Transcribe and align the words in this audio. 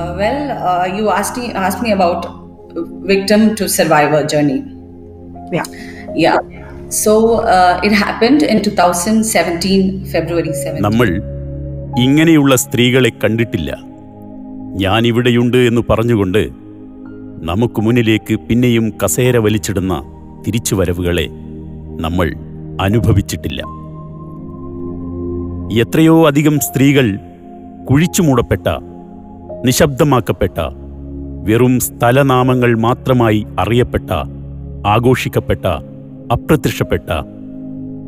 Uh, 0.00 0.14
well, 0.16 0.40
uh, 0.62 0.86
you 0.88 1.04
asked 1.10 1.36
me, 1.36 1.46
asked 1.54 1.82
me 1.82 1.92
about 1.92 2.20
victim 3.04 3.40
to 3.56 3.68
survivor 3.70 4.20
journey. 4.24 4.60
Yeah. 5.52 5.66
Yeah. 6.16 6.38
So 6.92 7.12
uh, 7.46 7.80
it 7.82 7.92
happened 7.94 8.42
in 8.44 8.58
2017, 8.60 9.82
February 10.06 10.52
7. 10.54 10.80
നമ്മൾ 10.86 11.08
ഇങ്ങനെയുള്ള 11.98 12.54
സ്ത്രീകളെ 12.64 13.10
കണ്ടിട്ടില്ല 13.22 13.70
ഞാൻ 14.84 15.00
ഇവിടെയുണ്ട് 15.10 15.58
എന്ന് 15.68 15.82
പറഞ്ഞുകൊണ്ട് 15.88 16.42
നമുക്ക് 17.50 17.80
മുന്നിലേക്ക് 17.82 18.34
പിന്നെയും 18.48 18.86
കസേര 19.02 19.36
വലിച്ചിടുന്ന 19.38 19.94
തിരിച്ചുവരവുകളെ 20.44 21.26
നമ്മൾ 22.04 22.28
അനുഭവിച്ചിട്ടില്ല 22.86 23.60
എത്രയോ 25.82 26.16
അധികം 26.30 26.54
സ്ത്രീകൾ 26.68 27.06
കുഴിച്ചുമൂടപ്പെട്ട 27.88 28.66
നിശബ്ദമാക്കപ്പെട്ട 29.64 30.60
വെറും 31.44 31.80
സ്ഥലനാമങ്ങൾ 31.80 32.78
മാത്രമായി 32.78 33.46
അറിയപ്പെട്ട 33.58 34.10
ആഘോഷിക്കപ്പെട്ട 34.86 35.66
അപ്രത്യക്ഷപ്പെട്ട 36.32 37.10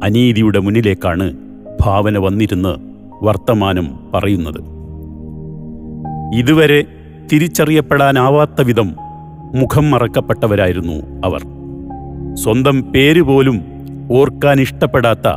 അനീതിയുടെ 0.05 0.59
മുന്നിലേക്കാണ് 0.59 1.33
ഭാവന 1.81 2.19
വന്നിരുന്ന് 2.19 2.73
വർത്തമാനം 3.25 3.87
പറയുന്നത്. 4.15 4.61
ഇതുവരെ 6.35 6.85
തിരിച്ചറിയപ്പെടാനാവാത്ത 7.33 8.63
വിധം 8.63 8.95
മുഖം 9.55 9.91
മറക്കപ്പെട്ടവരായിരുന്നു 9.91 11.27
അവർ. 11.27 11.43
സ്വന്തം 12.35 12.83
പേര് 12.83 13.23
പോലും 13.23 13.63
ഓർക്കാൻ 14.11 14.61
ഇഷ്ടപ്പെടാത്ത 14.61 15.29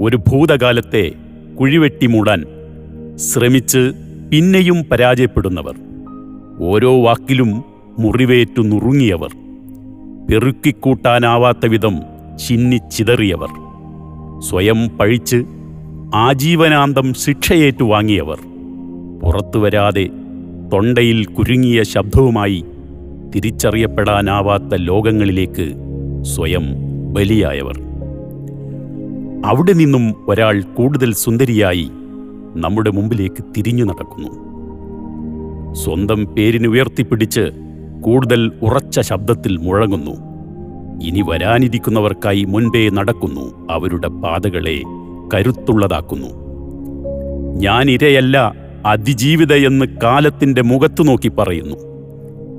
ഒരു 0.00 0.16
ഭൂതകാലത്തെ 0.16 1.12
കുഴിവെട്ടി 1.60 2.06
മൂടാൻ 2.06 2.44
ശ്രമിച്ച് 3.16 4.03
പിന്നെയും 4.34 4.84
പരാജയപ്പെടുന്നവർ. 4.90 5.74
ഓരോ 6.60 7.02
വാക്കിലും 7.02 7.64
മുറിവേറ്റു 7.98 8.62
നുറുങ്ങിയവർ. 8.62 9.28
പെറുക്കിക്കൂട്ടാനാവാത്ത 10.30 11.66
വിധം 11.66 11.96
ചിന്നിച്ചിതറിയവർ 12.48 13.48
സ്വയം 14.40 14.88
പഴിച്ച് 14.88 15.44
ആജീവനാന്തം 16.14 17.14
ശിക്ഷയേറ്റു 17.14 17.84
വാങ്ങിയവർ. 17.84 18.38
പുറത്തുവരാതെ 19.22 20.08
തൊണ്ടയിൽ 20.72 21.24
കുരുങ്ങിയ 21.24 21.82
ശബ്ദവുമായി 21.82 22.64
തിരിച്ചറിയപ്പെടാനാവാത്ത 23.34 24.74
ലോകങ്ങളിലേക്ക് 24.74 25.74
സ്വയം 26.22 26.64
ബലിയായവർ. 27.12 27.80
അവിടെ 29.46 29.72
നിന്നും 29.72 30.14
ഒരാൾ 30.28 30.62
കൂടുതൽ 30.62 31.12
സുന്ദരിയായി 31.12 31.90
നമ്മുടെ 32.56 32.90
മുമ്പിലേക്ക് 32.90 33.44
തിരിഞ്ഞു 33.56 33.84
നടക്കുന്നു. 33.84 34.44
സ്വന്തം 35.74 36.24
പേരിന് 36.24 36.66
ഉയർത്തിപ്പിടിച്ച് 36.66 37.50
കൂടുതൽ 38.00 38.52
ഉറച്ച 38.62 39.00
ശബ്ദത്തിൽ 39.00 39.56
മുഴങ്ങുന്നു. 39.56 40.34
ഇനി 41.02 41.22
വരാനിരിക്കുന്നവർക്കായി 41.28 42.44
മുൻപേ 42.44 42.88
നടക്കുന്നു. 42.88 43.68
അവരുടെ 43.70 44.08
പാതകളെ 44.08 44.82
കരുത്തുള്ളതാക്കുന്നു. 45.34 46.28
ഞാൻ 47.56 47.90
ഇരയല്ല 47.90 48.54
അതിജീവിതയെന്ന് 48.86 49.86
കാലത്തിന്റെ 50.02 50.62
മുഖത്തു 50.62 51.02
നോക്കി 51.02 51.28
പറയുന്നു. 51.28 51.76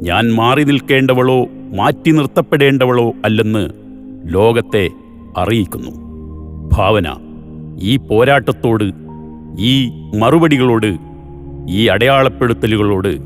ഞാൻ 0.03 0.33
മാറി 0.33 0.63
നിൽക്കേണ്ടവളോ 0.63 1.45
മാറ്റി 1.75 2.11
നിർത്തപ്പെടേണ്ടവളോ 2.11 3.13
അല്ലെന്ന് 3.25 3.69
ലോകത്തെ 4.25 4.89
അറിയിക്കുന്നു. 5.37 5.91
ഭാവന 6.73 7.05
ഈ 7.81 7.97
പോരാട്ടത്തോട് 7.97 9.04
ഈ 9.59 9.91
മറുപടികളോട് 10.13 10.97
ഈ 11.69 11.87
അടയാളപ്പെടുത്തലുകളോട് 11.87 13.17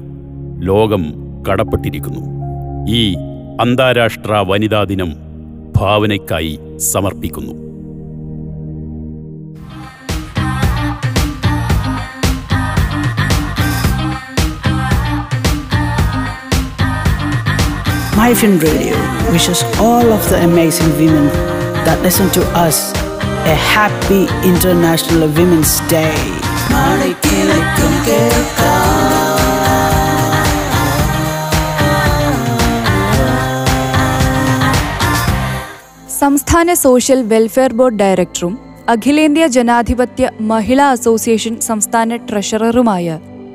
ലോകം 0.59 1.13
കടപ്പെട്ടിരിക്കുന്നു. 1.49 2.19
ഈ 2.89 3.16
അന്താരാഷ്ട്ര 3.59 4.45
വനിതാ 4.47 4.83
ദിനം 4.83 5.13
ഭാവനയ്ക്കായി 5.77 6.59
സമർപ്പിക്കുന്നു. 6.77 7.70
MyFin 18.20 18.59
Radio 18.61 18.98
wishes 19.33 19.64
all 19.83 20.08
of 20.15 20.23
the 20.32 20.39
amazing 20.43 20.92
women 20.99 21.27
that 21.86 21.98
listen 22.05 22.27
to 22.37 22.42
us 22.67 23.08
a 23.45 23.55
happy 23.67 24.22
International 24.44 25.27
Women's 25.30 25.80
Day. 25.88 26.16
സംസ്ഥാന 36.20 36.73
സോഷ്യൽ 36.82 37.20
വെൽഫെയർ 37.23 37.73
ബോർഡ് 37.73 38.00
ഡയറക്ടറും 38.00 38.54
അഖിലേന്ത്യാ 38.89 39.48
ജനാധിപത്യ 39.48 40.30
മഹിളാ 40.50 40.88
അസോസിയേഷൻ 40.89 41.56
സംസ്ഥാന 41.61 42.17
ട്രഷററുമായ 42.30 43.08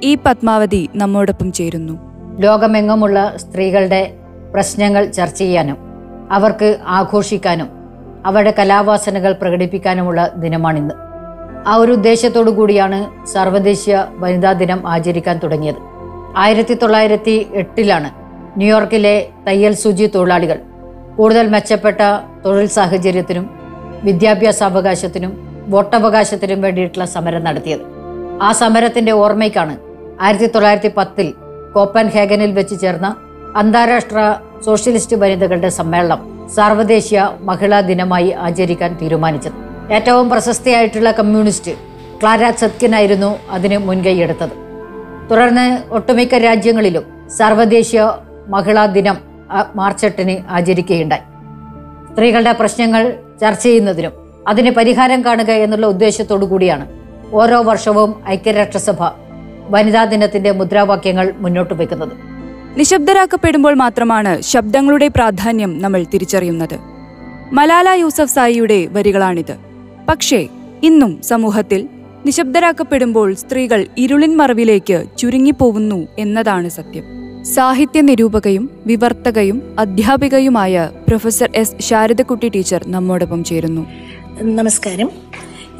ഇ 0.03 0.13
പത്മാവതി 0.25 0.83
നമ്മോടൊപ്പം 0.95 1.49
ചേരുന്നു 1.53 1.95
ലോകമെങ്ങുമുള്ള 2.41 3.19
സ്ത്രീകളുടെ 3.39 4.03
പ്രശ്നങ്ങൾ 4.55 5.05
ചർച്ച 5.11 5.39
ചെയ്യാനും 5.41 5.79
അവർക്ക് 6.31 6.69
ആഘോഷിക്കാനും 6.93 7.69
അവരുടെ 8.27 8.51
കലാവാസനകൾ 8.59 9.33
പ്രകടിപ്പിക്കാനുമുള്ള 9.33 10.33
ദിനമാണിന്ന്. 10.37 10.95
ആ 11.67 11.77
ഒരു 11.77 11.93
ഉദ്ദേശത്തോടു 11.93 12.51
കൂടിയാണ് 12.51 13.27
സർവദേശീയ 13.33 14.05
വനിതാ 14.23 14.53
ദിനം 14.53 14.89
ആചരിക്കാൻ 14.89 15.39
തുടങ്ങിയത്. 15.39 15.81
ആയിരത്തി 16.37 16.75
തൊള്ളായിരത്തി 16.75 17.47
എട്ടിലാണ് 17.55 18.11
ന്യൂയോർക്കിലെ 18.59 19.29
തയ്യൽ 19.49 19.75
സൂചി 19.75 20.07
തൊഴിലാളികൾ 20.07 20.59
കൂടുതൽ 21.17 21.47
മെച്ചപ്പെട്ട 21.49 22.01
തൊഴിൽ 22.45 22.67
സാഹചര്യത്തിനും 22.67 23.51
വിദ്യാഭ്യാസ 24.03 24.63
അവകാശത്തിനും 24.63 25.33
വോട്ടവകാശത്തിനും 25.69 26.63
വേണ്ടിയിട്ടുള്ള 26.63 27.05
സമരം 27.05 27.45
നടത്തിയത്. 27.45 27.85
ആ 28.43 28.53
സമരത്തിന്റെ 28.53 29.13
ഓർമ്മയ്ക്കാണ് 29.13 29.77
ആയിരത്തി 30.21 30.47
തൊള്ളായിരത്തി 30.47 30.93
പത്തിൽ 30.97 31.35
കോപ്പൻ 31.75 32.09
ഹേഗനിൽ 32.09 32.53
വെച്ച് 32.53 32.81
ചേർന്ന 32.81 33.17
അന്താരാഷ്ട്ര 33.57 34.35
സോഷ്യലിസ്റ്റ് 34.65 35.17
വനിതകളുടെ 35.17 35.69
സമ്മേളനം 35.69 36.34
സാർവദേശീയ 36.49 37.29
മഹിളാ 37.41 37.81
ദിനമായി 37.81 38.31
ആചരിക്കാൻ 38.31 38.99
തീരുമാനിച്ചത്. 39.03 39.53
ഏറ്റവും 39.93 40.31
പ്രശസ്തിയായിട്ടുള്ള 40.31 41.11
കമ്മ്യൂണിസ്റ്റ് 41.11 41.73
ക്ലാര 42.23 42.51
സത്യനായിരുന്നു 42.51 43.39
അതിന് 43.51 43.79
മുൻകൈയെടുത്തത് 43.79 44.53
തുടർന്ന് 45.31 45.95
ഒട്ടുമിക്ക 45.95 46.35
രാജ്യങ്ങളിലും 46.35 47.29
സർവദേശീയ 47.37 48.13
മഹിളാ 48.49 48.87
ദിനം 48.87 49.17
മാർച്ച് 49.75 50.07
എട്ടിന് 50.07 50.45
ആചരിക്കുകയുണ്ടായി. 50.49 51.23
സ്ത്രീകളുടെ 52.13 52.53
പ്രശ്നങ്ങൾ 52.53 53.19
ചർച്ച 53.41 53.63
ചെയ്യുന്നതിനും 53.63 54.13
അതിന് 54.49 54.71
പരിഹാരം 54.71 55.25
കാണുക 55.25 55.51
എന്നുള്ള 55.51 55.87
ഉദ്ദേശത്തോടു 55.87 56.45
കൂടിയാണ് 56.45 56.87
ഓരോ 57.33 57.63
വർഷവും 57.63 58.23
ഐക്യരാഷ്ട്രസഭ 58.29 59.03
വനിതാ 59.69 60.05
ദിനത്തിന്റെ 60.05 60.51
മുദ്രാവാക്യങ്ങൾ 60.51 61.33
മുന്നോട്ട് 61.39 61.75
വയ്ക്കുന്നത് 61.75 62.34
നിശബ്ദരാക്കപ്പെടുമ്പോൾ 62.77 63.75
മാത്രമാണ് 63.75 64.43
ശബ്ദങ്ങളുടെ 64.43 65.09
പ്രാധാന്യം 65.09 65.79
നമ്മൾ 65.79 66.05
തിരിച്ചറിയുന്നത്. 66.15 66.79
മലാല 67.53 67.89
യൂസഫ് 67.89 68.35
സായിയുടെ 68.35 68.87
വരികളാണിത്. 68.87 69.57
പക്ഷേ 70.09 70.49
ഇന്നും 70.83 71.23
സമൂഹത്തിൽ 71.23 71.89
നിശബ്ദരാക്കപ്പെടുമ്പോൾ 72.27 73.35
സ്ത്രീകൾ 73.35 73.87
ഇരുളിൻ 73.99 74.37
മറവിലേക്ക് 74.37 75.05
ചുരുങ്ങിപ്പോവുന്നു 75.19 76.09
എന്നതാണ് 76.19 76.69
സത്യം. 76.69 77.05
സാഹിത്യ 77.45 78.01
നിരൂപകയും 78.01 78.71
വിവർത്തകയും 78.87 79.77
അധ്യാപികയുമായ 79.79 80.91
പ്രൊഫസർ 81.09 81.51
എസ് 81.55 81.75
ശാരദക്കുട്ടി 81.81 82.49
ടീച്ചർ 82.49 82.85
നമ്മോടൊപ്പം 82.87 83.45
ചേരുന്നു. 83.45 83.87
നമസ്കാരം. 84.43 85.11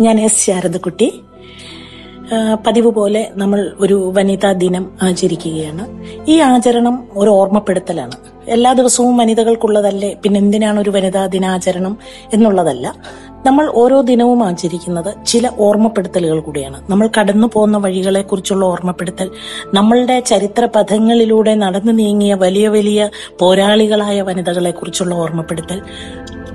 ഞാൻ 0.01 0.21
എസ് 0.21 0.47
ശാരദക്കുട്ടി. 0.47 1.21
പതിവ് 2.67 2.91
പോലെ 2.91 3.31
നമ്മൾ 3.35 3.73
ഒരു 3.81 4.13
വനിതാ 4.17 4.53
ദിനം 4.53 4.93
ആചരിക്കുകയാണ്. 5.03 5.85
ഈ 6.29 6.41
ആചരണം 6.41 7.05
ഒരു 7.15 7.31
ഓർമ്മപ്പെടുത്തലാണ്. 7.31 8.13
എല്ലാ 8.49 8.73
ദിവസവും 8.73 9.17
വനിതകൾക്കുള്ളതല്ലേ 9.17 10.15
പിന്നെ 10.23 10.39
എന്തിനാണ് 10.39 10.81
ഒരു 10.81 10.91
വനിതാ 10.91 11.27
ദിനാചരണം 11.27 11.99
എന്നുള്ളതല്ല. 12.33 12.95
നമ്മൾ 13.47 13.73
ഓരോ 13.75 14.01
ദിനവും 14.01 14.45
ആചരിക്കുന്നത് 14.45 15.27
ചില 15.27 15.51
ഓർമ്മപ്പെടുത്തലുകൾ 15.59 16.41
കൂടിയാണ്. 16.41 16.91
നമ്മൾ 16.91 17.11
കടന്നു 17.21 17.47
പോകുന്ന 17.55 17.79
വഴികളെ 17.79 18.23
കുറിച്ചുള്ള 18.23 18.65
ഓർമ്മപ്പെടുത്തൽ 18.67 19.31
നമ്മളുടെ 19.75 20.21
ചരിത്ര 20.21 20.69
പഥങ്ങളിലൂടെ 20.77 21.55
നടന്നു 21.55 21.93
നീങ്ങിയ 21.93 22.35
വലിയ 22.35 22.69
വലിയ 22.69 23.09
പോരാളികളായ 23.41 24.23
വനിതകളെ 24.23 24.71
കുറിച്ചുള്ള 24.71 25.15
ഓർമ്മപ്പെടുത്തൽ 25.15 25.83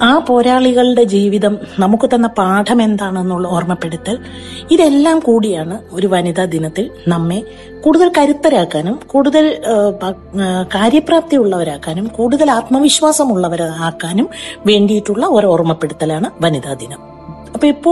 ആ 0.07 0.12
പോരാളികളുടെ 0.28 1.04
ജീവിതം 1.04 1.54
നമുക്ക് 1.80 2.07
തന്ന 2.13 2.28
പാഠം 2.40 2.81
എന്താണെന്നുള്ള 2.81 3.48
ഓർമ്മപ്പെടുത്തൽ. 3.48 4.16
ഇതെല്ലാം 4.72 5.19
കൂടിയാണ് 5.19 5.75
ഒരു 5.92 6.07
വനിതാ 6.07 6.46
ദിനത്തിൽ 6.46 6.86
നമ്മെ 7.07 7.40
കൂടുതൽ 7.84 8.12
കരുത്തരാക്കാനും 8.18 8.96
കൂടുതൽ 9.13 9.46
കാര്യപ്രാപ്തി 10.75 11.36
ഉള്ളവരാക്കാനും 11.36 12.07
കൂടുതൽ 12.18 12.51
ആത്മവിശ്വാസമുള്ളവരാക്കാനും 12.51 14.30
വേണ്ടിയിട്ടുള്ള 14.72 15.25
ഒരു 15.38 15.48
ഓർമ്മപ്പെടുത്തലാണ് 15.48 16.30
വനിതാ 16.45 16.74
ദിനം. 16.84 17.19
അപ്പൊ 17.54 17.68
ഇപ്പോ 17.68 17.92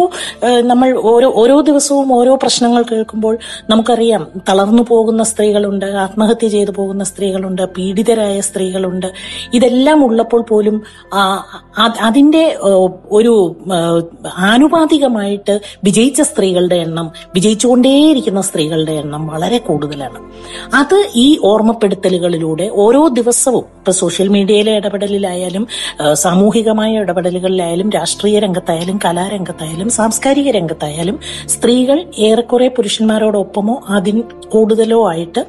നമ്മൾ 0.62 0.90
ഓരോ 1.12 1.34
ഓരോ 1.36 1.62
ദിവസവും 1.62 2.14
ഓരോ 2.14 2.36
പ്രശ്നങ്ങൾ 2.36 2.82
കേൾക്കുമ്പോൾ 2.92 3.38
നമുക്കറിയാം 3.70 4.28
തളർന്നു 4.50 4.84
പോകുന്ന 4.90 5.24
സ്ത്രീകളുണ്ട് 5.24 5.86
ആത്മഹത്യ 5.86 6.48
ചെയ്തു 6.48 6.72
പോകുന്ന 6.72 7.04
സ്ത്രീകളുണ്ട് 7.04 7.62
പീഡിതരായ 7.78 8.40
സ്ത്രീകളുണ്ട്. 8.40 9.08
ഇതെല്ലാം 9.54 10.06
ഉള്ളപ്പോൾ 10.06 10.42
പോലും 10.42 10.78
അതിന്റെ 12.08 12.44
ഒരു 13.12 13.34
ആനുപാതികമായിട്ട് 14.38 15.56
വിജയിച്ച 15.84 16.22
സ്ത്രീകളുടെ 16.22 16.76
എണ്ണം 16.76 17.12
വിജയിച്ചുകൊണ്ടേയിരിക്കുന്ന 17.36 18.42
സ്ത്രീകളുടെ 18.42 18.92
എണ്ണം 18.92 19.28
വളരെ 19.28 19.58
കൂടുതലാണ്. 19.58 20.20
അത് 20.74 20.98
ഈ 21.16 21.28
ഓർമ്മപ്പെടുത്തലുകളിലൂടെ 21.44 22.70
ഓരോ 22.74 23.08
ദിവസവും 23.08 23.66
ഇപ്പൊ 23.80 23.92
സോഷ്യൽ 23.92 24.28
മീഡിയയിലെ 24.28 24.74
ഇടപെടലിലായാലും 24.76 25.68
സാമൂഹികമായ 26.14 26.92
ഇടപെടലുകളിലായാലും 27.00 27.90
രാഷ്ട്രീയ 27.90 28.40
രംഗത്തായാലും 28.40 28.98
കലാരംഗത്തായാലും 29.48 29.90
സാംസ്കാരിക 29.90 30.50
രംഗത്തായാലും 30.52 31.18
സ്ത്രീകൾ 31.54 31.98
ഏറെക്കുറെ 32.30 32.68
പുരുഷന്മാരോടൊപ്പമോ 32.78 33.76
അതിൽ 33.98 34.18
കൂടുതലോ 34.54 35.00
ആയിട്ട് 35.12 35.44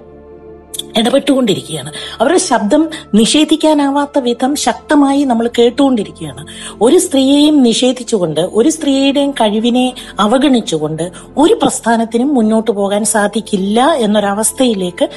ഇടപെട്ടുകൊണ്ടിരിക്കുകയാണ്. 0.98 1.90
അവരുടെ 2.20 2.38
ശബ്ദം 2.38 2.82
നിഷേധിക്കാനാവാത്ത 3.14 4.18
വിധം 4.18 4.52
ശക്തമായി 4.56 5.22
നമ്മൾ 5.24 5.46
കേട്ടുകൊണ്ടിരിക്കുകയാണ്. 5.58 6.42
ഒരു 6.82 6.98
സ്ത്രീയെയും 6.98 7.56
നിഷേധിച്ചുകൊണ്ട് 7.62 8.40
ഒരു 8.40 8.68
സ്ത്രീയുടെയും 8.68 9.30
കഴിവിനെ 9.30 9.86
അവഗണിച്ചുകൊണ്ട് 10.20 11.04
ഒരു 11.36 11.54
പ്രസ്ഥാനത്തിനും 11.54 12.30
മുന്നോട്ട് 12.34 12.70
പോകാൻ 12.70 13.04
സാധിക്കില്ല 13.14 13.80
എന്നൊരവസ്ഥയിലേക്ക് 14.06 15.08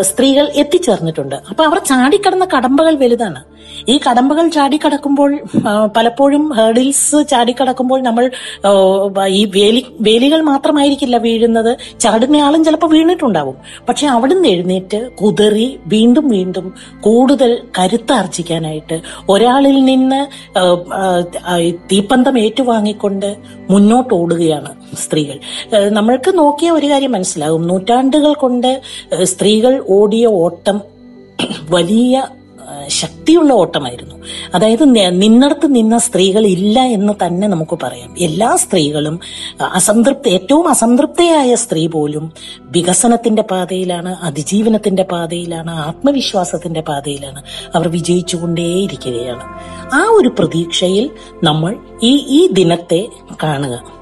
സ്ത്രീകൾ 0.00 0.48
എത്തിച്ചേർന്നിട്ടുണ്ട്. 0.54 1.36
അപ്പൊ 1.50 1.64
അവർ 1.64 1.78
ചാടിക്കടന്ന 1.78 2.46
കടമ്പകൾ 2.56 2.96
വലുതാണ്. 3.04 3.42
ഈ 3.88 3.98
കടമ്പകൾ 4.10 4.48
ചാടിക്കടക്കുമ്പോൾ 4.48 5.38
പലപ്പോഴും 5.96 6.52
ഹേർഡിൽസ് 6.52 7.16
ചാടിക്കടക്കുമ്പോൾ 7.30 8.02
നമ്മൾ 8.02 8.30
ഈ 9.26 9.44
വേലി 9.44 9.86
വേലികൾ 10.00 10.42
മാത്രമായിരിക്കില്ല 10.42 11.16
വീഴുന്നത്. 11.16 11.72
ചാടുന്നയാളും 12.00 12.64
ചിലപ്പോൾ 12.64 12.90
വീണിട്ടുണ്ടാവും. 12.90 13.56
പക്ഷെ 13.88 14.06
അവിടുന്ന് 14.06 14.48
എഴുന്നേറ്റ് 14.48 15.00
കുതറി 15.22 15.80
വീണ്ടും 15.86 16.28
വീണ്ടും 16.28 16.74
കൂടുതൽ 17.00 17.58
കരുത്താർജിക്കാനായിട്ട് 17.78 19.00
ഒരാളിൽ 19.28 19.84
നിന്ന് 19.84 20.20
തീപ്പന്തം 21.92 22.38
ഏറ്റുവാങ്ങിക്കൊണ്ട് 22.38 23.36
മുന്നോട്ട് 23.70 24.14
ഓടുകയാണ് 24.14 24.72
സ്ത്രീകൾ. 24.96 25.38
നമ്മൾക്ക് 25.88 26.38
നോക്കിയ 26.38 26.70
ഒരു 26.70 26.86
കാര്യം 26.86 27.12
മനസ്സിലാകും. 27.12 27.66
നൂറ്റാണ്ടുകൾ 27.66 28.32
കൊണ്ട് 28.34 28.80
സ്ത്രീകൾ 29.22 29.84
ഓടിയ 29.90 30.26
ഓട്ടം 30.26 30.80
വലിയ 31.70 32.22
ശക്തിയുള്ള 32.88 33.52
ഓട്ടമായിരുന്നു. 33.52 34.14
അതായത് 34.54 34.84
നിന്നടത്ത് 35.22 35.74
നിന്ന 35.74 35.98
സ്ത്രീകൾ 35.98 36.46
ഇല്ല 36.46 36.80
എന്ന് 36.80 37.12
തന്നെ 37.26 37.48
നമുക്ക് 37.48 37.78
പറയാം. 37.82 38.14
എല്ലാ 38.18 38.56
സ്ത്രീകളും 38.56 39.20
അസംതൃപ്തി 39.72 40.28
ഏറ്റവും 40.28 40.68
അസംതൃപ്തയായ 40.68 41.54
സ്ത്രീ 41.54 41.86
പോലും 41.86 42.32
വികസനത്തിന്റെ 42.60 43.42
പാതയിലാണ് 43.42 44.16
അതിജീവനത്തിന്റെ 44.22 45.02
പാതയിലാണ് 45.02 45.70
ആത്മവിശ്വാസത്തിന്റെ 45.70 46.80
പാതയിലാണ് 46.80 47.42
അവർ 47.74 47.88
വിജയിച്ചുകൊണ്ടേയിരിക്കുകയാണ്. 47.88 49.44
ആ 49.94 50.08
ഒരു 50.12 50.28
പ്രതീക്ഷയിൽ 50.28 51.10
നമ്മൾ 51.44 51.76
ഈ 52.02 52.16
ഈ 52.28 52.48
ദിനത്തെ 52.52 53.06
കാണുക. 53.42 53.98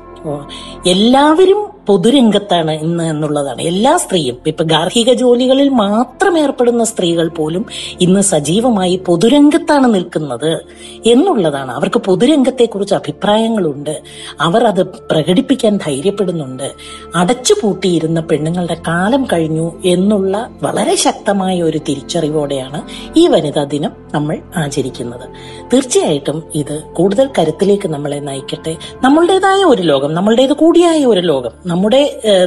എല്ലാവരും 0.86 1.75
പൊതുരംഗത്താണ് 1.88 2.70
ഇന്ന് 2.70 3.04
എന്നുള്ളതാണ്. 3.04 3.62
എല്ലാ 3.62 3.96
സ്ത്രീയും 3.96 4.38
ഇപ്പൊ 4.46 4.64
ഗാർഹിക 4.64 5.12
ജോലികളിൽ 5.12 5.68
മാത്രം 5.68 6.38
ഏർപ്പെടുന്ന 6.38 6.84
സ്ത്രീകൾ 6.84 7.28
പോലും 7.28 7.66
ഇന്ന് 8.00 8.20
സജീവമായി 8.20 8.96
പൊതുരംഗത്താണ് 9.06 9.94
നിൽക്കുന്നത് 9.94 10.64
എന്നുള്ളതാണ്. 11.06 11.72
അവർക്ക് 11.72 12.00
പൊതുരംഗത്തെക്കുറിച്ച് 12.00 12.94
അഭിപ്രായങ്ങളുണ്ട്. 12.94 14.02
അവർ 14.40 14.64
അത് 14.64 14.86
പ്രകടിപ്പിക്കാൻ 14.86 15.76
ധൈര്യപ്പെടുന്നുണ്ട്. 15.76 16.72
അടച്ചു 17.14 17.54
പൂട്ടിയിരുന്ന 17.62 18.20
പെണ്ണുങ്ങളുടെ 18.20 18.76
കാലം 18.88 19.24
കഴിഞ്ഞു 19.24 19.82
എന്നുള്ള 19.84 20.50
വളരെ 20.62 20.94
ശക്തമായ 20.94 21.62
ഒരു 21.62 21.78
തിരിച്ചറിവോടെയാണ് 21.78 22.82
ഈ 23.16 23.26
വനിതാ 23.26 23.64
ദിനം 23.64 23.92
നമ്മൾ 24.14 24.38
ആചരിക്കുന്നത്. 24.56 25.28
തീർച്ചയായിട്ടും 25.72 26.42
ഇത് 26.54 26.82
കൂടുതൽ 26.82 27.28
കരുത്തിലേക്ക് 27.38 27.88
നമ്മളെ 27.88 28.18
നയിക്കട്ടെ. 28.18 28.76
നമ്മളുടേതായ 29.02 29.64
ഒരു 29.64 29.82
ലോകം 29.82 30.14
നമ്മളുടേത് 30.14 30.52
കൂടിയായ 30.52 31.04
ഒരു 31.04 31.20
ലോകം 31.20 31.50
നമ്മുടെ 31.76 32.00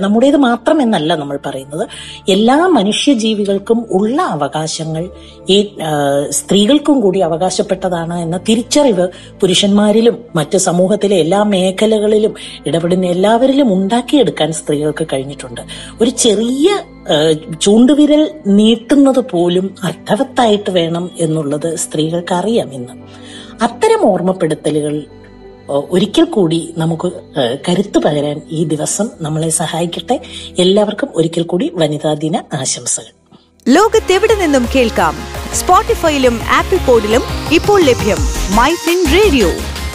നമ്മുടേത് 0.03 0.37
മാത്രം 0.37 0.77
എന്നല്ല 0.81 1.11
നമ്മൾ 1.15 1.37
പറയുന്നത്. 1.45 1.83
എല്ലാ 2.35 2.55
മനുഷ്യജീവികൾക്കും 2.77 3.79
ഉള്ള 3.91 4.17
അവകാശങ്ങൾ 4.35 5.03
ഈ 5.49 5.57
സ്ത്രീകൾക്കും 6.29 6.97
കൂടി 7.01 7.19
അവകാശപ്പെട്ടതാണ് 7.19 8.15
എന്ന 8.25 8.37
തിരിച്ചറിവ് 8.49 9.05
പുരുഷന്മാരിലും 9.41 10.15
മറ്റ് 10.35 10.57
സമൂഹത്തിലെ 10.57 11.15
എല്ലാ 11.15 11.41
മേഖലകളിലും 11.53 12.33
ഇടപെടുന്ന 12.65 13.05
എല്ലാവരിലും 13.05 13.73
ഉണ്ടാക്കിയെടുക്കാൻ 13.73 14.49
സ്ത്രീകൾക്ക് 14.59 15.07
കഴിഞ്ഞിട്ടുണ്ട്. 15.13 15.61
ഒരു 16.01 16.09
ചെറിയ 16.09 16.69
ചൂണ്ടുവിരൽ 17.61 18.23
നീട്ടുന്നത് 18.57 19.21
പോലും 19.31 19.67
അർത്ഥവത്തായിട്ട് 19.83 20.71
വേണം 20.71 21.05
എന്നുള്ളത് 21.19 21.69
സ്ത്രീകൾക്ക് 21.75 22.33
അറിയാം 22.33 22.69
ഇന്ന്. 22.73 22.95
അത്തരം 23.65 24.01
ഓർമ്മപ്പെടുത്തലുകൾ 24.11 24.95
ഒരിക്കൽ 25.69 26.23
കൂടി 26.23 26.73
നമുക്ക് 26.77 27.11
കരുത്തു 27.69 27.99
പകരാൻ 27.99 28.41
ഈ 28.49 28.63
ദിവസം 28.63 29.09
നമ്മളെ 29.21 29.49
സഹായിക്കട്ടെ. 29.49 30.19
എല്ലാവർക്കും 30.59 31.09
ഒരിക്കൽ 31.15 31.43
കൂടി 31.43 31.71
വനിതാ 31.75 32.13
ദിന 32.13 32.43
ആശംസകൾ. 32.53 33.11
ലോകത്തെവിടെ 33.67 34.35
നിന്നും 34.35 34.67
കേൾക്കാം? 34.75 35.15
സ്പോട്ടിഫൈയിലും 35.53 36.39
ആപ്പിൾ 36.53 36.77
പോഡിലും 36.85 37.21
ഇപ്പോൾ 37.51 37.81
ലഭ്യം 37.81 38.17
മൈ 38.55 38.73
ഫിൻ 38.73 39.05
റേഡിയോ. 39.13 39.47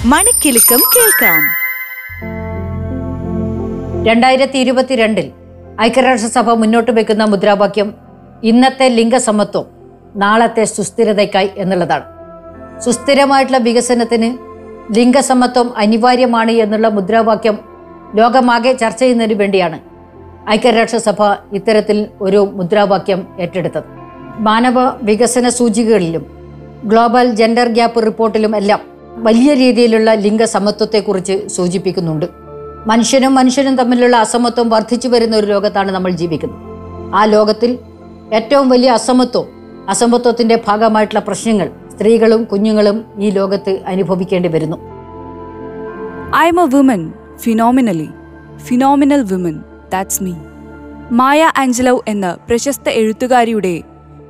മണിക്കെലക്കം 0.04 0.80
കേൾക്കാം. 0.96 1.42
രണ്ടായിരത്തി 4.06 4.58
ഇരുപത്തിരണ്ടിൽ 4.58 5.30
ഐക്യരാഷ്ട്രസഭ 5.80 6.50
മുന്നോട്ട് 6.50 6.90
വെക്കുന്ന 6.90 7.24
മുദ്രാവാക്യം 7.24 7.94
ഇന്നത്തെ 8.44 8.88
ലിംഗസമത്വം 8.88 9.66
നാളത്തെ 10.16 10.64
സുസ്ഥിരതയ്ക്കായി 10.64 11.50
എന്നുള്ളതാണ്. 11.56 12.04
സുസ്ഥിരമായിട്ടുള്ള 12.80 13.58
വികസനത്തിന് 13.58 14.53
ലിംഗസമത്വം 14.92 15.76
അനിവാര്യമാണ് 15.76 16.50
എന്നുള്ള 16.50 16.88
മുദ്രാവാക്യം 16.88 17.58
ലോകമാകെ 18.14 18.72
ചർച്ച 18.72 19.00
ചെയ്യുന്നതിന് 19.00 19.38
വേണ്ടിയാണ് 19.38 19.78
ഐക്യരാഷ്ട്രസഭ 20.50 21.22
ഇത്തരത്തിൽ 21.52 22.06
ഒരു 22.20 22.48
മുദ്രാവാക്യം 22.52 23.26
ഏറ്റെടുത്തത്. 23.40 23.84
മാനവ 24.38 24.90
വികസന 25.02 25.48
സൂചികകളിലും 25.48 26.26
ഗ്ലോബൽ 26.84 27.30
ജെൻഡർ 27.30 27.68
ഗ്യാപ്പ് 27.68 28.06
റിപ്പോർട്ടിലും 28.06 28.56
എല്ലാം 28.56 28.80
വലിയ 29.16 29.54
രീതിയിലുള്ള 29.54 30.14
ലിംഗസമത്വത്തെക്കുറിച്ച് 30.14 31.48
സൂചിപ്പിക്കുന്നുണ്ട്. 31.48 32.26
മനുഷ്യനും 32.86 33.34
മനുഷ്യനും 33.34 33.76
തമ്മിലുള്ള 33.76 34.16
അസമത്വം 34.16 34.68
വർദ്ധിച്ചു 34.68 35.08
വരുന്ന 35.08 35.36
ഒരു 35.36 35.46
ലോകത്താണ് 35.46 35.92
നമ്മൾ 35.92 36.10
ജീവിക്കുന്നത്. 36.10 36.60
ആ 37.14 37.24
ലോകത്തിൽ 37.24 37.78
ഏറ്റവും 38.32 38.68
വലിയ 38.68 38.90
അസമത്വം 38.90 39.46
അസമത്വത്തിന്റെ 39.88 40.62
ഭാഗമായിട്ടുള്ള 40.66 41.20
പ്രശ്നങ്ങൾ 41.20 41.83
സ്ത്രീകളും 41.94 42.44
കുഞ്ഞുങ്ങളും 42.44 43.04
ഈ 43.18 43.30
ലോകത്ത് 43.30 43.82
അനുഭവിക്കേണ്ടി 43.86 44.48
വരുന്നു. 44.48 44.76
I 46.36 46.46
am 46.48 46.60
a 46.60 46.64
woman 46.64 47.12
phenomenally 47.36 48.08
phenomenal 48.56 49.22
woman 49.22 49.60
that's 49.92 50.22
me 50.22 50.32
Maya 51.12 51.52
Angelou 51.56 52.04
എന്ന 52.08 52.38
പ്രശസ്ത 52.48 52.88
എഴുത്തുകാരിയുടെ 52.88 53.82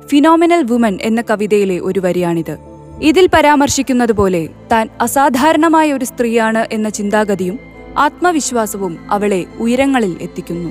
ഫിനോമിനൽ 0.07 0.63
വുമൻ 0.63 0.97
എന്ന 1.01 1.21
കവിതയിലെ 1.21 1.79
ഒരു 1.79 1.99
വരിയാണിത്. 1.99 2.57
ഇതിൽ 3.01 3.29
പരാമർശിക്കുന്നത് 3.33 4.11
പോലെ 4.11 4.49
താൻ 4.71 4.89
അസാധാരണമായ 5.01 5.93
ഒരു 5.93 6.05
സ്ത്രീയാണ് 6.05 6.67
എന്ന 6.71 6.89
ചിന്താഗതിയും 6.89 7.59
ആത്മവിശ്വാസവും 7.97 8.97
അവളെ 9.09 9.45
ഉയരങ്ങളിൽ 9.59 10.17
എത്തിക്കുന്നു. 10.21 10.69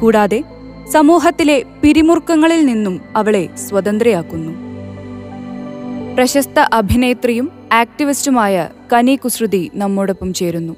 കൂടാതെ 0.00 0.44
സമൂഹത്തിലെ 0.92 1.62
പിരിമുറുക്കങ്ങളിൽ 1.82 2.66
നിന്നും 2.66 3.00
അവളെ 3.16 3.48
സ്വതന്ത്രയാക്കുന്നു. 3.68 4.71
പ്രശസ്ത 6.16 6.60
അഭിനേത്രിയും 6.72 7.46
ആക്ടിവിസ്റ്റുമായ 7.72 8.54
കനി 8.92 9.14
കുസൃതി 9.16 9.70
നമ്മോടൊപ്പം 9.74 10.32
ചേരുന്നു. 10.34 10.74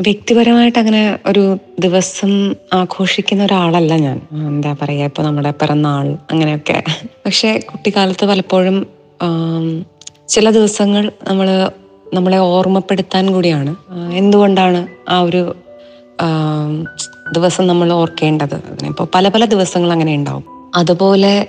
വ്യക്തിപരമായിട്ട് 0.00 0.78
അങ്ങനെ 0.78 1.18
ഒരു 1.26 1.56
ദിവസം 1.78 2.32
ആഘോഷിക്കുന്ന 2.72 3.42
ഒരാളല്ല 3.44 3.96
ഞാൻ. 3.96 4.18
എന്താ 4.48 4.76
പറയാ 4.82 5.04
ഇപ്പൊ 5.04 5.22
നമ്മുടെ 5.22 5.50
പിറന്നാൾ 5.50 6.06
അങ്ങനെയൊക്കെ. 6.30 6.78
പക്ഷെ 7.26 7.60
കുട്ടിക്കാലത്ത് 7.70 8.26
പലപ്പോഴും 8.26 8.78
ചില 10.28 10.50
ദിവസങ്ങൾ 10.50 11.12
നമ്മൾ 11.28 11.70
നമ്മളെ 12.14 12.38
ഓർമ്മപ്പെടുത്താൻ 12.38 13.26
കൂടിയാണ്. 13.34 13.74
എന്തുകൊണ്ടാണ് 14.12 14.80
ആ 15.08 15.20
ഒരു 15.20 15.42
ദിവസം 17.32 17.66
നമ്മൾ 17.66 17.92
ഓർക്കേണ്ടത്? 17.92 18.56
അതിനിപ്പോൾ 18.72 19.08
പല 19.14 19.28
പല 19.28 19.44
ദിവസങ്ങൾ 19.44 19.92
അങ്ങനെ 19.92 20.14
ഉണ്ടാവും. 20.14 20.59
അതുപോലെ 20.76 21.46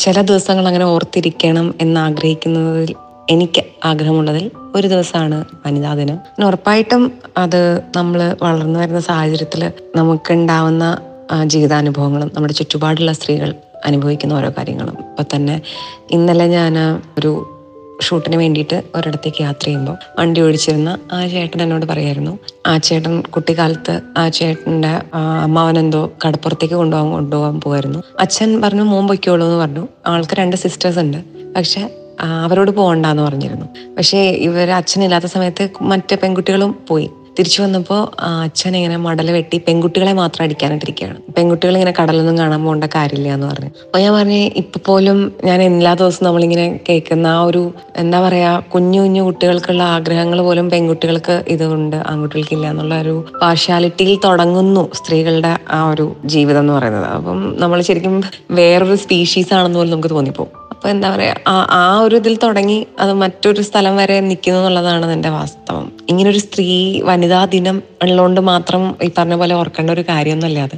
ചില 0.00 0.20
ദിവസങ്ങൾ 0.20 0.66
അങ്ങനെ 0.66 0.84
ഓർത്തിരിക്കണം 0.84 1.74
എന്ന് 1.80 2.00
ആഗ്രഹിക്കുന്നതിൽ 2.00 2.94
എനിക്ക് 3.30 3.62
ആഗ്രഹമുള്ളതിൽ 3.84 4.50
ഒരു 4.74 4.86
ദിവസമാണ് 4.88 5.44
വനിതാ 5.66 5.94
ദിനം. 5.94 6.18
ഉറപ്പായിട്ടും 6.44 7.12
അത് 7.36 7.80
നമ്മൾ 7.96 8.36
വളർന്നു 8.42 8.80
വരുന്ന 8.80 9.00
സാഹചര്യത്തിൽ 9.00 9.72
നമുക്കുണ്ടാവുന്ന 9.96 10.98
ജീവിതാനുഭവങ്ങളും 11.44 12.30
നമ്മുടെ 12.34 12.52
ചുറ്റുപാടുള്ള 12.52 13.12
സ്ത്രീകൾ 13.12 13.54
അനുഭവിക്കുന്ന 13.84 14.34
ഓരോ 14.34 14.50
കാര്യങ്ങളും. 14.58 14.96
ഇപ്പൊ 14.98 15.36
തന്നെ 15.36 15.62
ഇന്നലെ 16.10 16.46
ഞാൻ 16.46 17.00
ഒരു 17.18 17.57
ഷൂട്ടിന് 18.02 18.36
വേണ്ടിയിട്ട് 18.36 18.82
ഒരിടത്തേക്ക് 18.94 19.42
യാത്ര 19.42 19.64
ചെയ്യുമ്പോൾ 19.64 19.96
വണ്ടി 20.18 20.40
ഓടിച്ചിരുന്ന 20.40 20.98
ആ 21.12 21.26
ചേട്ടൻ 21.26 21.62
എന്നോട് 21.62 21.86
പറയായിരുന്നു 21.86 22.38
ആ 22.66 22.78
ചേട്ടൻ 22.78 23.20
കുട്ടിക്കാലത്ത് 23.20 24.00
ആ 24.18 24.28
ചേട്ടന്റെ 24.28 25.00
അമ്മാവനെന്തോ 25.42 26.12
കടപ്പുറത്തേക്ക് 26.26 26.74
കൊണ്ടുപോകാൻ 26.74 27.12
കൊണ്ടുപോകാൻ 27.12 27.60
പോകുമായിരുന്നു 27.60 28.02
അച്ഛൻ 28.20 28.60
പറഞ്ഞു 28.60 28.82
മോൻ 28.82 29.06
പൊയ്ക്കോളൂ 29.06 29.46
എന്ന് 29.46 29.58
പറഞ്ഞു. 29.58 29.88
ആൾക്ക് 30.06 30.34
രണ്ട് 30.34 30.56
സിസ്റ്റേഴ്സ് 30.56 30.98
ഉണ്ട്. 30.98 31.24
പക്ഷെ 31.56 31.90
അവരോട് 32.20 32.70
പോകണ്ടെന്ന് 32.70 33.22
പറഞ്ഞിരുന്നു. 33.22 33.66
പക്ഷേ 33.96 34.30
ഇവർ 34.30 34.70
അച്ഛനില്ലാത്ത 34.70 35.24
സമയത്ത് 35.24 35.68
മറ്റ് 35.82 36.14
പെൺകുട്ടികളും 36.14 36.78
പോയി. 36.88 37.10
തിരിച്ചു 37.38 37.62
വന്നപ്പോൾ 37.62 38.00
അച്ഛൻ 38.28 38.76
ഇങ്ങനെ 38.76 38.96
മടൽ 39.06 39.30
വെട്ടി 39.36 39.58
പെൺകുട്ടികളെ 39.66 40.12
മാത്രം 40.12 40.42
അടിക്കാനായിട്ടിരിക്കുകയാണ്. 40.44 41.18
പെൺകുട്ടികൾ 41.36 41.74
ഇങ്ങനെ 41.78 41.94
കടലൊന്നും 42.00 42.38
കാണാൻ 42.38 42.64
പോകേണ്ട 42.64 42.84
കാര്യമില്ല 42.94 43.28
എന്ന് 43.34 43.46
പറഞ്ഞു. 43.46 43.70
അപ്പോൾ 43.84 44.02
ഞാൻ 44.04 44.12
പറഞ്ഞു 44.18 44.40
ഇപ്പൊ 44.62 44.80
പോലും 44.88 45.32
ഞാൻ 45.44 45.62
എല്ലാ 45.62 45.94
ദിവസവും 45.94 46.26
നമ്മളിങ്ങനെ 46.28 46.80
കേൾക്കുന്ന 46.88 47.26
ആ 47.26 47.42
ഒരു 47.42 47.62
എന്താ 47.96 48.20
പറയാ 48.28 48.50
കുഞ്ഞു 48.74 49.00
കുഞ്ഞു 49.00 49.22
കുട്ടികൾക്കുള്ള 49.22 49.82
ആഗ്രഹങ്ങൾ 49.82 50.40
പോലും 50.42 50.70
പെൺകുട്ടികൾക്ക് 50.70 51.44
ഇതുണ്ട് 51.48 51.96
ആൺകുട്ടികൾക്കില്ല 51.96 52.66
എന്നുള്ള 52.70 53.00
ഒരു 53.00 53.16
പാർഷ്യാലിറ്റിയിൽ 53.42 54.18
തുടങ്ങുന്നു 54.24 54.90
സ്ത്രീകളുടെ 55.00 55.58
ആ 55.70 55.90
ഒരു 55.90 56.16
ജീവിതം 56.24 56.60
എന്ന് 56.60 56.72
പറയുന്നത്. 56.72 57.08
അപ്പം 57.18 57.54
നമ്മൾ 57.58 57.80
ശരിക്കും 57.80 58.16
വേറൊരു 58.50 58.94
സ്പീഷീസ് 58.94 59.54
ആണെന്ന് 59.54 59.78
പോലും 59.78 59.90
നമുക്ക് 59.90 60.10
തോന്നിപ്പോകും. 60.10 60.67
അപ്പൊ 60.78 60.88
എന്താ 60.88 61.16
പറയാ 61.16 61.34
ആ 61.70 62.00
ഒരു 62.00 62.16
ഇതിൽ 62.16 62.38
തുടങ്ങി 62.42 62.86
അത് 63.00 63.12
മറ്റൊരു 63.12 63.62
സ്ഥലം 63.62 63.96
വരെ 63.96 64.20
നിൽക്കുന്നു 64.20 64.58
എന്നുള്ളതാണ് 64.58 65.12
എന്റെ 65.12 65.28
വാസ്തവം. 65.28 65.92
ഒരു 66.28 66.38
സ്ത്രീ 66.38 66.66
വനിതാ 67.02 67.44
ദിനം 67.44 67.82
ഉള്ളതുകൊണ്ട് 68.02 68.40
മാത്രം 68.40 68.96
ഈ 69.02 69.10
പറഞ്ഞ 69.18 69.34
പോലെ 69.34 69.54
ഓർക്കേണ്ട 69.54 69.90
ഒരു 69.90 70.00
കാര്യമൊന്നുമല്ല 70.00 70.58
അത്. 70.58 70.76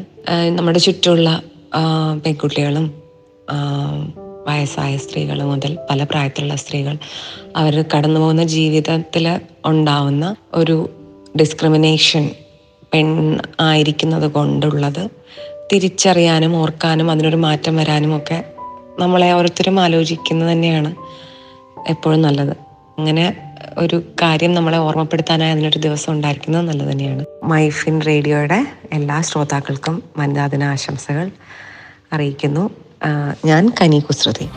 നമ്മുടെ 0.49 0.79
ചുറ്റുമുള്ള 0.79 1.43
പെൺകുട്ടികളും 2.27 2.87
വയസ്സായ 4.47 4.97
സ്ത്രീകൾ 4.97 5.43
മുതൽ 5.43 5.79
പല 5.91 6.05
പ്രായത്തിലുള്ള 6.05 6.57
സ്ത്രീകൾ 6.57 6.95
അവർ 7.57 7.85
കടന്നു 7.97 8.21
പോകുന്ന 8.21 8.43
ജീവിതത്തിൽ 8.45 9.27
ഉണ്ടാവുന്ന 9.67 10.37
ഒരു 10.55 10.77
ഡിസ്ക്രിമിനേഷൻ 11.41 12.25
പെൺ 12.95 13.09
ആയിരിക്കുന്നത് 13.61 14.31
കൊണ്ടുള്ളത് 14.31 15.03
തിരിച്ചറിയാനും 15.73 16.57
ഓർക്കാനും 16.57 17.11
അതിനൊരു 17.11 17.37
മാറ്റം 17.37 17.77
വരാനും 17.77 18.17
ഒക്കെ 18.17 18.39
നമ്മളെ 18.99 19.33
ഓരോരുത്തരും 19.33 19.81
ആലോചിക്കുന്നത് 19.81 20.53
തന്നെയാണ് 20.53 20.95
എപ്പോഴും 21.89 22.23
നല്ലത്. 22.23 22.57
അങ്ങനെ 22.99 23.37
ഒരു 23.79 24.03
കാര്യം 24.23 24.55
നമ്മളെ 24.55 24.79
ഓർമ്മപ്പെടുത്താനായി 24.79 25.53
അതിനൊരു 25.53 25.79
ദിവസം 25.79 26.13
ഉണ്ടായിരിക്കുന്നത് 26.13 26.69
നല്ലത് 26.69 26.93
തന്നെയാണ്. 26.93 27.25
മൈഫിൻ 27.43 28.01
റേഡിയോയുടെ 28.01 28.67
എല്ലാ 28.93 29.21
ശ്രോതാക്കൾക്കും 29.21 30.03
വനിതാ 30.17 30.47
ദിന 30.47 30.65
ആശംസകൾ 30.65 31.31
അറിയിക്കുന്നു 32.13 32.71
ഞാൻ 33.45 33.73
Kani 33.81 33.99
Kusruti. 33.99 34.49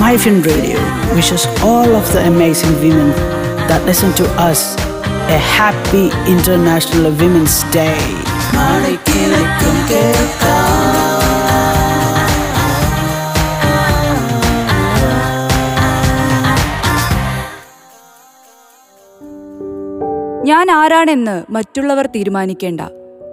Myfin 0.00 0.42
radio 0.44 0.78
wishes 1.16 1.44
all 1.68 1.90
of 2.00 2.06
the 2.14 2.20
amazing 2.32 2.74
women 2.82 3.08
that 3.68 3.80
listen 3.88 4.10
to 4.20 4.26
us 4.50 4.60
a 5.30 5.38
happy 5.38 6.06
International 6.36 7.10
Women's 7.22 7.58
Day. 7.74 8.00
ഞാൻ 20.44 20.70
ആരാണെന്ന് 20.70 21.44
മറ്റുള്ളവർ 21.50 22.06
തീരുമാനിക്കേണ്ട. 22.06 22.80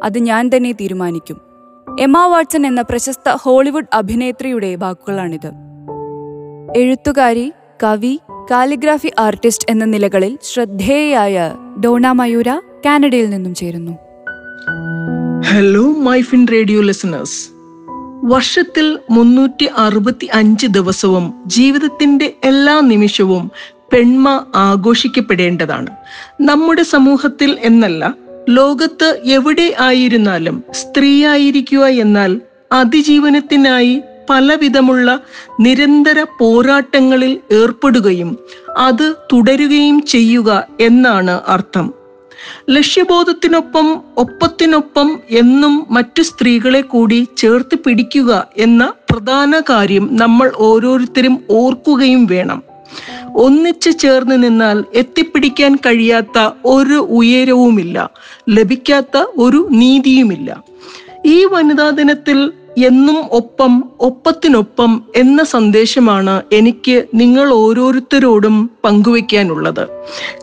അത് 0.04 0.20
ഞാൻ 0.20 0.52
തന്നെ 0.56 0.72
തീരുമാനിക്കും. 0.72 1.42
എമ്മ 2.00 2.28
വാട്സൺ 2.28 2.66
എന്ന 2.66 2.82
പ്രശസ്ത 2.82 3.30
ഹോളിവുഡ് 3.30 3.88
അഭിനേത്രിയുടെ 3.94 4.76
വാക്കുകളാണിത്. 4.76 5.52
എഴുത്തുകാരി 6.76 7.54
കവി 7.84 8.20
കാലിഗ്രാഫി 8.52 9.12
ആർട്ടിസ്റ്റ് 9.20 9.68
എന്ന 9.70 9.86
നിലകളിൽ 9.86 10.40
ശ്രദ്ധേയയായ 10.44 11.56
ഡോണ 11.84 12.08
മയൂര 12.08 12.50
കാനഡയിൽ 12.86 13.30
നിന്നും 13.30 13.56
ചേരുന്നു. 13.56 13.94
ഹലോ 15.46 15.84
മൈഫിൻ 15.84 16.48
റേഡിയോ 16.48 16.82
ലിസണേഴ്സ് 16.82 17.40
വർഷത്തിൽ 18.24 19.00
മുന്നൂറ്റി 19.10 19.66
അറുപത്തി 19.78 20.30
അഞ്ച് 20.34 20.68
ദിവസവും 20.68 21.34
ജീവിതത്തിന്റെ 21.48 22.34
എല്ലാ 22.44 22.82
നിമിഷവും 22.82 23.52
പെൺമ 23.94 24.46
ആഘോഷിക്കപ്പെടേണ്ടതാണ്. 24.56 25.92
നമ്മുടെ 26.42 26.84
സമൂഹത്തിൽ 26.84 27.58
എന്നല്ല 27.62 28.16
ലോകത്ത് 28.50 29.22
എവിടെ 29.24 29.76
ആയിരുന്നാലും 29.80 30.64
സ്ത്രീയായിരിക്കുക 30.72 31.86
എന്നാൽ 31.88 32.42
അതിജീവനത്തിനായി 32.72 34.02
പലവിധമുള്ള 34.30 35.20
നിരന്തര 35.60 36.26
പോരാട്ടങ്ങളിൽ 36.40 37.40
ഏർപ്പെടുകയും 37.52 38.38
അത് 38.78 39.16
തുടരുകയും 39.34 40.02
ചെയ്യുക 40.02 40.68
എന്നാണ് 40.80 41.42
അർത്ഥം. 41.48 41.94
ലക്ഷ്യബോധത്തിനൊപ്പം 42.70 44.02
ഒപ്പത്തിനൊപ്പം 44.18 45.20
എന്നും 45.30 45.88
മറ്റു 45.90 46.22
സ്ത്രീകളെ 46.22 46.82
കൂടി 46.82 47.28
ചേർത്ത് 47.38 47.76
പിടിക്കുക 47.76 48.48
എന്ന 48.58 48.94
പ്രധാന 49.10 49.60
കാര്യം 49.60 50.10
നമ്മൾ 50.12 50.52
ഓരോരുത്തരും 50.58 51.44
ഓർക്കുകയും 51.50 52.26
വേണം. 52.26 52.64
ഒന്നിച്ചു 53.36 53.90
ചേർന്ന് 53.90 54.44
നിന്നാൽ 54.44 54.84
എത്തിപ്പിടിക്കാൻ 54.94 55.76
കഴിയാത്ത 55.76 56.50
ഒരു 56.66 57.00
ഉയരവുമില്ല 57.10 58.10
ലഭിക്കാത്ത 58.50 59.18
ഒരു 59.38 59.68
നീതിയുമില്ല. 59.72 60.64
ഈ 61.26 61.46
വനിതാ 61.46 61.90
ദിനത്തിൽ 61.90 62.52
എന്നും 62.78 63.26
ഒപ്പം 63.32 63.84
ഒപ്പത്തിനൊപ്പം 64.00 65.04
എന്ന 65.16 65.44
സന്ദേശമാണ് 65.44 66.42
എനിക്ക് 66.54 67.06
നിങ്ങൾ 67.14 67.50
ഓരോരുത്തരോടും 67.50 68.70
പങ്കുവയ്ക്കാനുള്ളത്. 68.84 69.88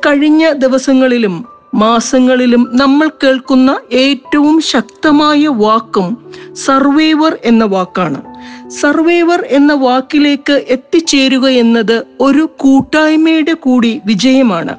കഴിഞ്ഞ 0.06 0.52
ദിവസങ്ങളിലും 0.52 1.44
മാസങ്ങളിലും 1.74 2.70
നമ്മൾ 2.72 3.08
കേൾക്കുന്ന 3.08 3.80
ഏറ്റവും 3.92 4.60
ശക്തമായ 4.60 5.46
വാക്കും 5.46 6.32
സർവൈവർ 6.52 7.38
എന്ന 7.44 7.64
വാക്കാണ്. 7.64 8.22
സർവൈവർ 8.70 9.46
എന്ന 9.50 9.72
വാക്കിലേക്ക് 9.72 10.64
എത്തിച്ചേരുക 10.68 11.46
എന്നത് 11.46 12.02
ഒരു 12.20 12.50
കൂട്ടായ്മയുടെ 12.56 13.52
കൂടി 13.52 14.00
വിജയമാണ്. 14.06 14.76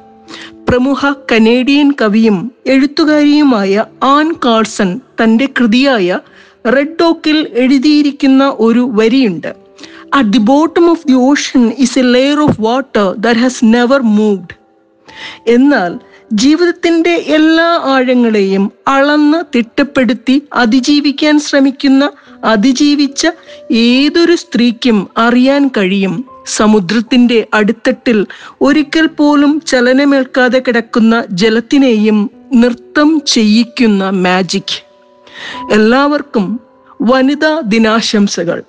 പ്രമുഖ 0.68 1.12
കനേഡിയൻ 1.32 1.92
കവിയും 2.00 2.52
എഴുത്തുകാരിയുമായ 2.66 3.84
ആൻ 4.02 4.32
കാൾസൺ 4.44 5.00
തന്റെ 5.22 5.48
കൃതിയായ 5.60 6.18
റെഡ് 6.66 6.96
ഡോക്കിൽ 7.00 7.48
എഴുതിയിരിക്കുന്ന 7.54 8.56
ഒരു 8.58 8.90
വരിയുണ്ട്. 8.92 9.56
At 10.14 10.32
the 10.32 10.38
bottom 10.38 10.90
of 10.90 11.08
the 11.08 11.12
ocean 11.12 11.72
is 11.78 11.98
a 11.98 12.02
layer 12.02 12.40
of 12.40 12.60
water 12.60 13.14
that 13.18 13.40
has 13.40 13.64
never 13.64 14.00
moved 14.02 14.54
എന്നാൽ 15.46 15.98
ജീവിതത്തിന്റെ 16.32 17.10
എല്ലാ 17.10 17.80
ആഴങ്ങളെയും 17.84 18.72
അളന്ന് 18.88 19.44
തിട്ടപ്പെടുത്തി 19.56 20.42
അതിജീവിക്കാൻ 20.52 21.40
ശ്രമിക്കുന്ന 21.40 22.10
അതിജീവിച്ച 22.44 23.26
ഏതൊരു 23.70 24.34
സ്ത്രീക്കും 24.34 25.08
അറിയാൻ 25.18 25.70
കഴിയും. 25.76 26.24
സമുദ്രത്തിന്റെ 26.46 27.46
അടിത്തട്ടിൽ 27.54 28.26
ഒരിക്കൽ 28.60 29.06
പോലും 29.06 29.60
ചലനമേൽക്കാതെ 29.66 30.58
കിടക്കുന്ന 30.58 31.24
ജലത്തിനെയും 31.30 32.30
നൃത്തം 32.54 33.20
ചെയ്യിക്കുന്ന 33.26 34.10
മാജിക് 34.10 34.85
എല്ലാവർക്കും 35.72 36.60
വനിതാ 37.02 37.62
ദിനാശംസകൾ. 37.64 38.62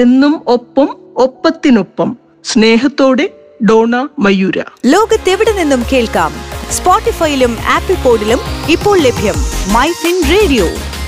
എന്നും 0.00 0.42
ഒപ്പം 0.46 0.96
ഒപ്പത്തിനൊപ്പം. 1.16 2.16
സ്നേഹത്തോടെ 2.44 3.30
ഡോണ 3.70 4.08
മയൂര. 4.18 4.62
ലോകത്തെവിടെ 4.86 5.52
നിന്നും 5.52 5.84
കേൾക്കാം? 5.92 6.32
സ്പോട്ടിഫൈയിലും 6.70 7.56
ആപ്പിൾ 7.66 7.94
പോഡിലും 7.94 8.38
ഇപ്പോൾ 8.68 8.98
ലഭ്യം 8.98 9.34
മൈ 9.72 9.92
ഫിൻ 9.92 10.22
റേഡിയോ. 10.30 10.66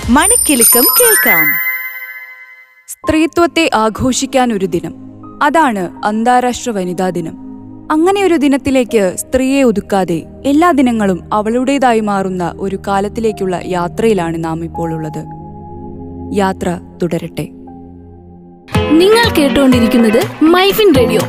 മണിക്കിലുക്കം 0.08 0.84
കേൾക്കാം. 1.00 1.46
സ്ത്രീത്വത്തെ 2.88 3.70
ആഘോഷിക്കാൻ 3.74 4.52
ഒരു 4.52 4.66
ദിനം. 4.66 4.94
അതാണ് 5.42 6.06
അന്താരാഷ്ട്ര 6.06 6.70
വനിതാ 6.70 7.10
ദിനം. 7.10 7.49
അങ്ങനെ 7.90 8.24
ഒരു 8.24 8.36
ദിനത്തിലേക്ക് 8.36 9.12
സ്ത്രീയെ 9.16 9.62
ഒതുക്കാതെ 9.62 10.22
എല്ലാ 10.46 10.70
ദിനങ്ങളും 10.70 11.30
അവളുടേതായി 11.32 12.00
മാറുന്ന 12.00 12.54
ഒരു 12.58 12.78
കാലത്തിലേക്കുള്ള 12.86 13.60
യാത്രയിലാണ് 13.64 14.44
നാം 14.44 14.64
ഇപ്പോൾ 14.64 14.92
ഉള്ളത്. 14.92 15.24
യാത്ര 16.34 16.80
തുടരട്ടെ. 17.02 17.48
നിങ്ങൾ 18.92 19.34
കേട്ടുകൊണ്ടിരിക്കുന്നത് 19.38 20.44
മൈഫിൻ 20.44 20.94
റേഡിയോ. 20.98 21.20